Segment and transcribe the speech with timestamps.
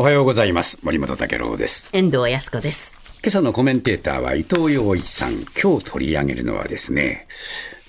[0.00, 0.78] おはようございます。
[0.84, 1.90] 森本武郎です。
[1.92, 2.96] 遠藤康子です。
[3.20, 5.44] 今朝のコメンテーターは伊藤洋一さん。
[5.60, 7.26] 今日取り上げるのはですね、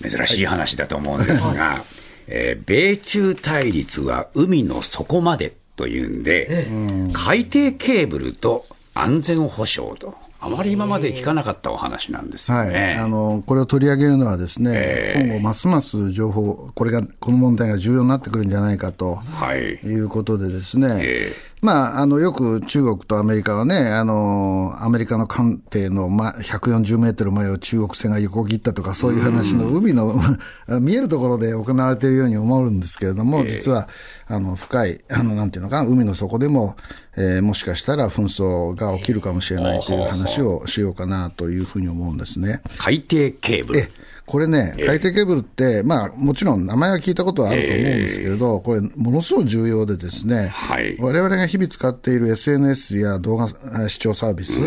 [0.02, 1.84] 珍しい話だと思うんですが、
[2.26, 6.66] えー米中対立は海の底までというんで、
[7.12, 12.96] 海底ケーブルと安全保障と、あまり今まで聞かなかったお話なんですよはい、ね。
[12.98, 19.58] あのこれを取り上げるのはですね、今後ますます情報、これがこの問題が重要になってくるんじゃないかとはい。
[19.58, 30.14] いうことでですね、えまあ、あのよく中国とアメリカはね、あのアメリカの艦艇の、ま、140メートル前を中国船が横切ったとか、そういう話の海の
[30.80, 33.88] 見えるところで行われているように思うんですけれども、実は
[34.26, 36.76] あの深いあの、なんていうのかな、海の底でも、
[37.16, 42.62] えーもしかしたら紛争が起きるかもしれないという話をしようかなというふうに思うんですね。
[42.78, 43.06] 海底
[43.40, 43.80] ケーブル。
[43.80, 43.88] え。
[44.26, 50.96] これね、海底ケーブルって、まあ、もちろん名前は聞いたことはあると思うんですけれど、これ、ものすごく重要でですね、はい。
[51.00, 53.48] 我々が日々使っている SNS や動画
[53.84, 54.60] え視聴サービス、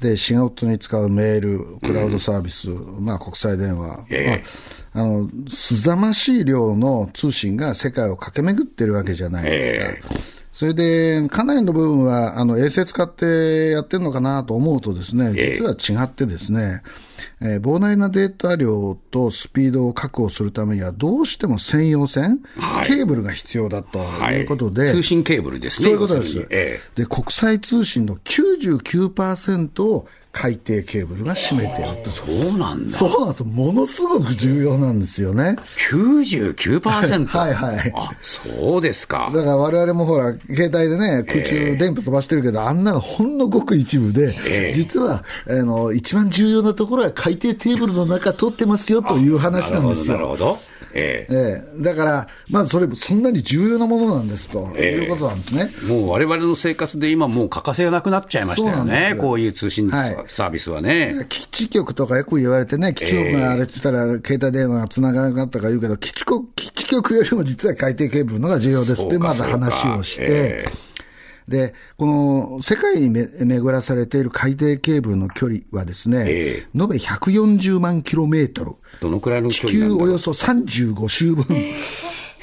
[0.00, 2.68] で仕事に使うメール、クラウドサービス、
[2.98, 4.42] まあ、国際電話、え
[4.94, 10.14] まあ、あのすざましい量の通信が世界を駆け巡ってるわけじゃないですか。
[10.60, 16.82] それで、かなりの部分は、あの、衛星使ってやってるのかなと思うとですね、実は違ってですね、
[17.40, 22.86] えー膨大なデータ量とスピードを確保するためには、どうしても専用線、はい。
[22.86, 24.00] ケーブルが必要だと
[24.32, 25.84] いうことで、通信ケーブルですね。
[25.84, 26.36] そういうことです。
[26.36, 26.48] 要す。
[26.50, 32.00] えで、国際通信の99%を海底ケーブルが占めていると。
[32.06, 32.92] えそうなんだ。
[32.92, 33.46] そうなんですよ。
[33.46, 35.56] ものすごく重要なんですよね。
[35.90, 37.26] 99%。
[37.26, 39.30] はいはいあ、そうですか。
[39.34, 50.14] だから我々もほら、携帯でね、空中電波飛ばしてるけど、あんなのほんのごく一部で、ええ実は、あの、一番重要なところは海底テーブルの中通ってますよという話なんですよ。
[50.14, 50.69] なるほど、なるほど。
[50.94, 51.34] ええ。
[51.34, 55.70] ええ、だから、まずそれ、そんなに重要なものなんですと、いうことなんですね。
[55.86, 59.10] もう我々の生活で今もう欠かせなくなっちゃいましたよね。
[59.10, 59.16] よ。
[59.16, 61.26] こういう通信サービスはね。
[61.28, 70.64] 基地局とかよく言われてね、基地局があれって言ったら、携帯電話が繋がらなかったか言うけど、基地局基地局よりも実は海底ケーブルのが重要ですって、まず話をして、え
[71.48, 78.72] で、この世界にめ巡らされている海底ケーブルの距離はですね、え延べ140万キロメートル。
[79.00, 81.46] どのくらいの地球およそ35周分。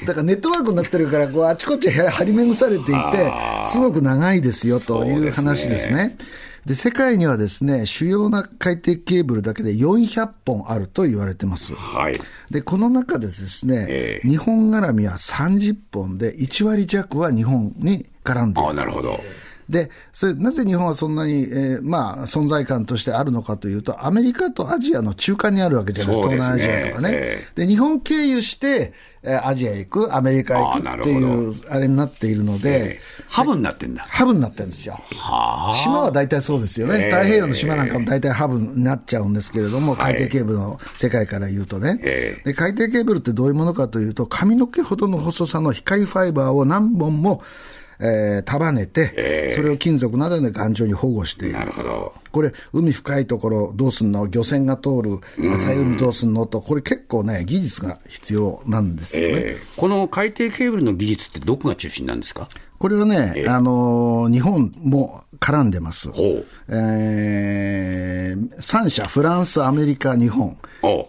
[0.06, 2.92] だからネットワークになってるから、こうあちこち張り巡されていて、
[3.66, 6.16] すごく長いですよという話ですね。
[6.68, 11.74] で世界にはですね、主要な海底ケーブルだけで400本あると言われてます。
[11.74, 12.14] はい。
[12.50, 18.74] で、この中でですね、ええ日本絡みは30本で、1割弱は日本に絡んでいるあ。
[18.74, 19.20] なるほど。
[19.68, 34.04] で、それ、なぜ日本はそんなに、えーまあ、存在感としてあるのかというと、アメリカとアジアの中間にあるわけじゃない、ね東南アジアとかね、えで、日本経由して、えーアジアへ行く、アメリカへ行くっていほう、あれになっているので、ハブになってんだ。
[34.04, 34.98] ハブになってるんですよ。
[35.16, 35.74] はあ。
[35.74, 47.42] 島は大体そうですよね、ええ太平洋の島なんかも大体ハブになっちゃうんですけれども、海底ケーブルの世界から言うとね、えで海底ケーブルってどういうものかというと、髪の毛ほどの細さの光ファイバーを何本も、
[48.00, 51.64] えー束ねて、それを金属などで頑丈に保護しているな。
[51.64, 52.14] るほど。
[52.32, 54.26] これ、海深いところどうすんの？
[54.26, 55.18] 漁船が通る
[55.52, 56.46] 浅い海どうすんの？
[56.46, 59.34] と、これ結構ね、技術が必要なんですよね。
[59.36, 62.48] ええこの海底ケーブルの技術ってどこが中心なんですか？
[62.78, 66.10] これはね、あのー日本も絡んでます。
[66.68, 70.56] えー、3社、フランス、アメリカ、日本。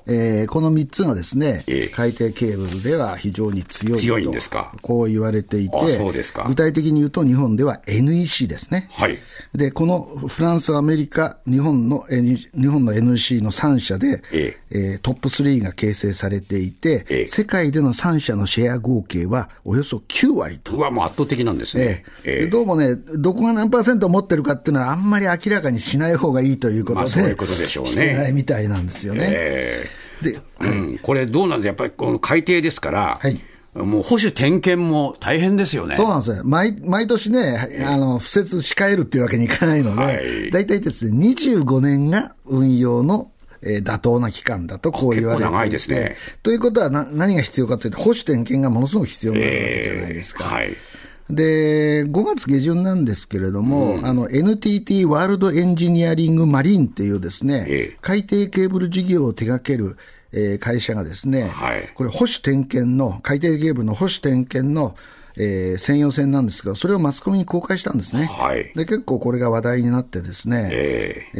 [0.08, 4.02] えーこの3つがですね、ええ海底ケーブルでは非常に強いと。
[4.02, 4.74] 強いんですか？
[4.82, 5.76] こう言われていて
[6.48, 8.88] 具体的に言うと日本では NEC ですね。
[8.92, 9.20] はい。
[9.54, 11.09] で、このフランス、アメリカ、
[11.48, 14.76] 日本の N- 日本の NEC の3社で、ええ。
[14.96, 17.28] ートップ3が形成されていて、ええ。
[17.28, 20.76] 世界での3社のシェア合計はおよそ9割と。
[20.76, 22.04] うわ、もう圧倒的なんですね。
[22.24, 22.44] え。
[22.44, 22.48] え。
[22.48, 27.92] どうもね、どこが何パーセント持ってるかっていうのは、あんまり明らかにしない方がいいということで、まあそういうことでしょうね。
[27.92, 29.28] してないみたいなんですよね。
[29.30, 29.86] え
[30.22, 33.40] で、えうん、これどうなんですやっぱりこの海底ですから、はい
[33.86, 35.96] もう保守点検も大変ですよね。
[35.96, 36.44] そうなんですよ。
[36.44, 43.32] 毎毎年ね、あの、敷設し替えるっていうわけにいかないので、はい大体ですね、25年が運用の、
[43.62, 50.46] えー妥当な期間だとこう言われていて長いですねということはな何が必要かというと、保守点検がものすごく必要になるわけじゃないですか。
[50.46, 50.78] ええはい。
[51.30, 59.98] で、5月下旬なんですけれども、あの、NTT ワールドエンジニアリングマリンっていうですね、ええ海底ケーブル事業を手掛ける、
[60.34, 64.96] えー会社がですね、はいこれ保守点検の、海底ケーブルの保守点検の、
[65.38, 68.26] えー専用船なんですが、それをマスコミに公開したんですね。
[68.26, 71.40] はいで、結構これが話題になってですね、ええ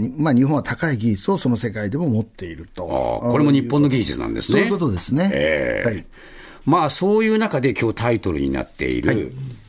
[0.00, 2.84] ーまあ日本は高い技術をその世界でも持っていると。
[2.84, 4.60] これも日本の技術なんですね。
[4.60, 5.30] そういうことですね。
[5.32, 6.04] ええはい。
[6.66, 9.18] まあ、そういう中で今日タイトルになっている、はい、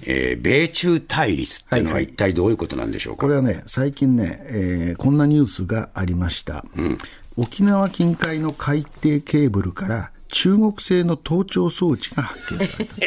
[0.08, 6.66] えー、米中対立っていうのは一体どういうことなんでしょうか、はいはい、これはね、最近ね、えー、こんなニュースがありました。
[6.76, 6.98] うん、
[7.38, 12.96] 沖縄近海の海底ケーブルから中国製の盗聴装置が発見された。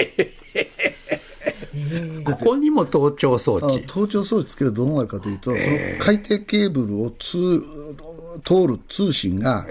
[2.24, 3.82] ここにも盗聴装置。
[3.86, 5.62] 盗聴装置つけるとどうなるかというと、その
[5.98, 7.60] 海底ケーブルを通
[8.44, 9.66] 通る通信が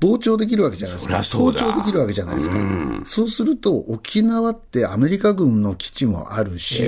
[0.00, 2.56] 膨張できるわけじゃないですか、盗聴できるわけじゃないですか、
[3.04, 6.82] そうすると、沖縄ってアメリカ軍の基地もあるし、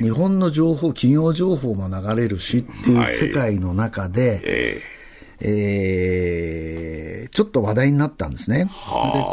[0.00, 4.82] 日本の情報、企業情報も流れるしっていう世界の中で、
[5.40, 8.64] えー、ちょっと話題になったんですね。
[8.64, 8.70] で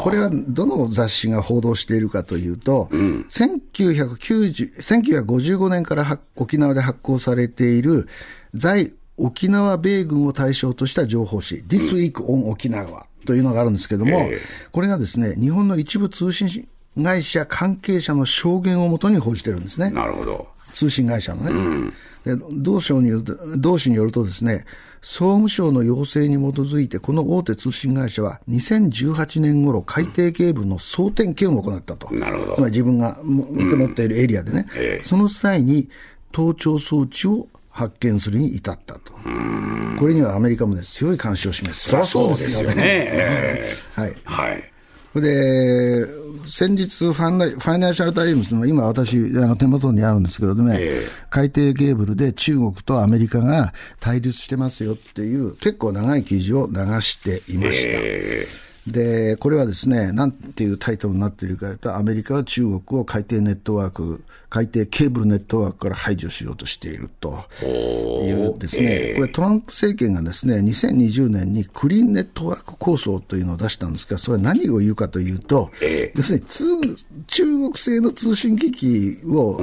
[0.02, 8.08] これはどの雑誌が報道しているかというと、うん、1990 1955年から沖縄で発行されている
[8.54, 14.38] 在沖縄米軍を対象とした情報誌、This Week on 沖縄というのがあるんですけれども、えー、
[14.72, 16.66] これがですね、日本の一部通信
[17.00, 19.90] 会社関係者の証言をもとに報じてるんですね。
[19.90, 20.48] なるほど。
[20.72, 21.50] 通信会社のね。
[22.24, 24.64] うん、で同省による同氏によるとですね、
[25.02, 32.14] 総務省の要請に基づいて、この大手通信会社は2018年頃、海底ケーブルの総点検を行ったと。
[32.14, 32.52] なるほど。
[32.54, 35.90] つまり自分が持っているエリアでね、うんえー、その際に
[36.30, 39.12] 盗聴装置を発見するに至ったと。
[39.98, 41.90] これにはアメリカも、ね、強い関心を示す。
[41.90, 42.74] そりゃそうですよね。
[42.78, 44.16] えー、はい。
[44.24, 44.71] はい。
[45.20, 46.06] で、
[46.46, 57.98] 先日ファン、ファイナンシャル・タイムズの、今私、あの手元にあるんですけれどもね、えー、海底ケーブルで中国とアメリカが対立してますよっていう、結構長い記事を流していました。
[58.02, 75.70] えーで、これはですね、なんていうタイトルになっているかというと、アメリカは中国を海底ネットワーク、海底ケーブルネットワークから排除しようとしているというですね、これトランプ政権がですね、2020年にクリーンネットワーク構想というのを出したんですが、それは何を言うかというと、
[76.14, 76.46] 要するに
[77.28, 79.60] 中国製の通信機器を、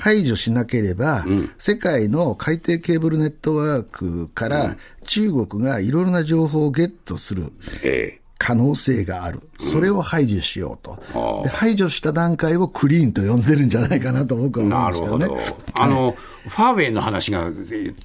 [0.00, 7.52] 排除しなければ、うん、世界の海底ケーブルネットワークから中国がいろいろな情報をゲットする。
[7.82, 9.40] え可能性がある。
[9.58, 11.02] それを排除しようと。
[11.38, 15.26] うん、で排除した段階をクリーンと呼んでるんじゃないかなと僕は思うんですけどね。
[15.26, 16.16] どあの、はい、
[16.48, 17.50] ファーウェイの話が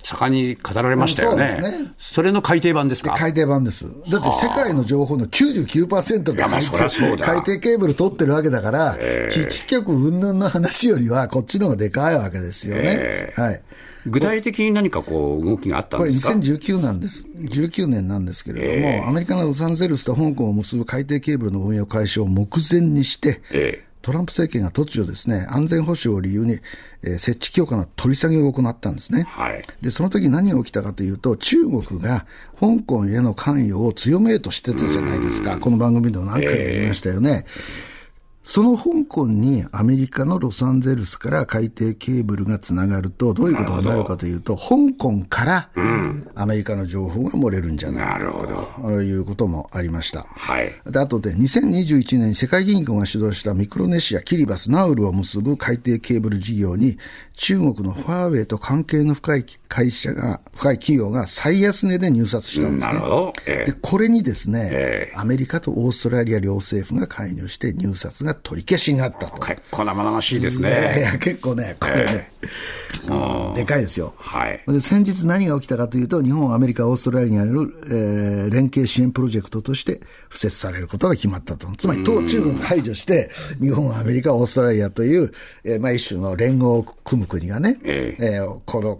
[0.03, 1.49] 盛んに語られましたよね。
[1.49, 1.91] そうですね。
[1.99, 3.13] それの改訂版ですか？
[3.15, 3.85] 改訂版です。
[4.09, 8.97] だって世界の情報の99%が海底ケーブル取ってるわけだから、
[9.31, 13.33] 基地局云々の話よりはこっちの方がでかいわけですよね。
[13.35, 13.61] はい。
[14.05, 16.33] 具体的に何かこう動きがあったんですか？
[16.33, 17.27] これ2019なんです。
[17.35, 26.59] 19年なんですけれども、えー、アメリカのロサンゼルスと香港を結ぶ海底ケーブルの運用開始を目前にして、えートランプ政権が突如ですね、安全保障を理由に、
[27.03, 29.23] えー、設置強化の取り下げを行ったんですね。
[29.29, 29.63] はい。
[29.81, 32.25] で、その時何が起きたかというと、中国が
[32.59, 35.57] 香港への関与を強めようとしてたじゃないですか。
[35.57, 37.45] この番組でも何回も言いましたよね。
[37.45, 37.92] えー
[38.43, 45.69] その香港にアメリカのロサンゼルスから海底ケーブルがつながると、どういうことになるかというと、香港から
[46.35, 50.25] アメリカの情報が漏れるんじゃないかということもありました。
[50.27, 56.97] はい、であとで、2021年に世界銀行が主導したミクロネシア、キリバス、ナウルを結ぶ海底ケーブル事業に、
[57.35, 62.99] 中国のファーウェイと関係の深い会社が、深い企業が最安値で入札したんですね。
[63.47, 69.41] えー、でこれにですね、えー、アメリカとオーストラリア両政府が介入して入札が取り消しになったと。
[69.41, 70.69] 結構生々しいですね。
[70.99, 72.49] いや結構ね、これね、えー、
[73.55, 74.13] でかいですよ。
[74.17, 81.67] はい、で先日何が起きたかというと、日本、アメリカ、オーストラリアによる、えー、連携支援プロジェクトとして敷設されることが決まったと。
[81.77, 83.29] つまり、中国排除して、
[83.61, 85.31] 日本、アメリカ、オーストラリアという、
[85.63, 88.97] えーまあ、一種の連合を組む国がね、えー、えー、この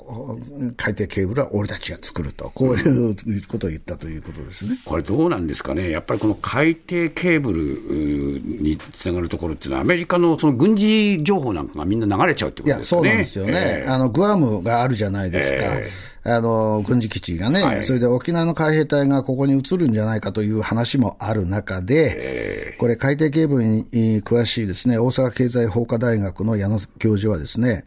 [0.78, 4.78] 海底ケーブルは俺たちが作ると、こういうことを言ったということですね。
[4.86, 5.90] これどうなんですかね。
[5.90, 13.02] やっぱりこの海底ケーブルにつながるところっていうのは、アメリカのその軍事情報なんかがみんな流れちゃうってことですかね。
[13.02, 13.83] いや、そうなんですよね。
[13.83, 15.58] えー、あの、グアムがあるじゃないですか。
[15.58, 23.88] えーあの、軍事基地がね、はい、それで沖縄の海兵隊がここに移るんじゃないかという話もある中で、これ海底ケーブルに
[24.24, 27.84] 詳しいですね、大阪経済法科大学の矢野教授はですね、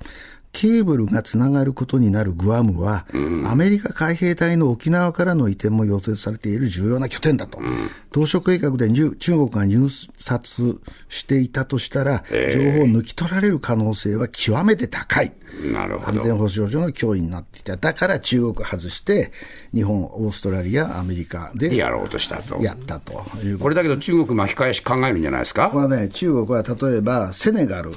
[0.58, 7.58] ケーブルがつながることになるグアムは、うん、アメリカ海兵隊の沖縄からの移転も予定されている重要な拠点だと。
[7.58, 9.86] うん、当初計画で中国が入
[10.16, 15.34] 札していたとしたら、えー、情報を抜き取られる可能性は極めて高い。
[15.72, 17.76] なるほど安全保障上の脅威になっていた。
[17.76, 19.32] だから中国外して、
[19.74, 22.62] 日本、オーストラリア、アメリカでやろうとしたと。
[22.62, 23.24] やったと
[23.60, 25.68] これだけど中国巻き返し考えるんじゃないですか？
[25.70, 27.96] これはね、中国は例えばセネガルに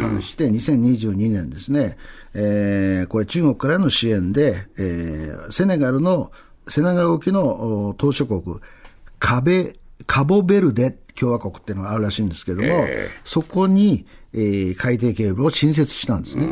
[0.00, 1.97] 関して2022年ですね、
[2.34, 6.32] えー、これ中国からの支援で、えー、セネガルの、
[6.66, 8.42] セネガル沖の島諸国、
[9.18, 9.74] カベ、
[10.06, 16.48] カボベルデ共和国っていうのがあるらしいんですけども、えー、そこに、えー、海底ケーブルを新設したんですね。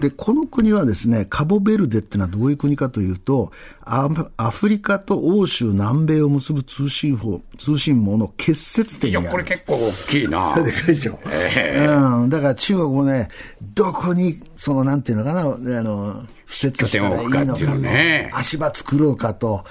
[0.00, 3.52] で、この国はですね、カボベルデっていうのはどういう国かというと、
[3.84, 4.08] ア
[4.50, 9.24] フリカと欧州、南米を結ぶ通信法通信網の結節点にある。
[9.24, 10.54] いや、これ結構大きいな。
[10.62, 11.18] でかいでしょ？
[11.26, 12.28] えー、うん。
[12.28, 13.28] だから中国もね、
[13.74, 19.64] どこに、その、なんていうのかな、あの、敷設したらいいのかと、ね、足場作ろうかと。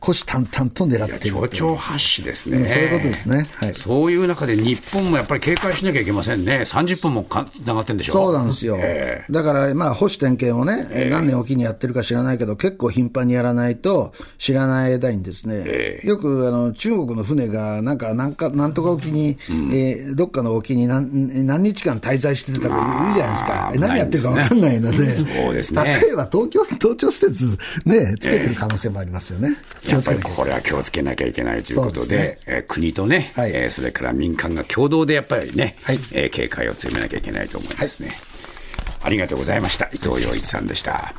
[0.00, 1.48] 虎視眈々と狙っている。
[1.48, 29.56] 丁々発止ですね、そういうことですね、はい、そういう中で日本もやっぱり警戒しなきゃいけませんね、30分もつながってるんでしょそうなんですよ、えー、だから、まあ、保守点検をね、えー、何年おきにやってるか知らないけど、結構頻繁にやらないと、知らない間にですね、えー、よくあの中国の船が、なんか、なんか、なんとか沖に、うん、えー、どっかの沖に何何日間滞在してたか言うじゃないですか、何やってるか分かんないので、そうですね、例えば東京、東京施設、ね、つけてる可能性もありますよね。
[29.92, 38.08] やっぱりこれは気をつけなきゃいけないということで、でね、えー、国とね、はい、えー、それから民間が共同でやっぱりね、はい、えー、警戒を強めなきゃいけないと思いますね。
[38.08, 38.18] はい、
[39.02, 39.86] ありがとうございました。
[39.86, 41.14] 伊藤洋一さんでした。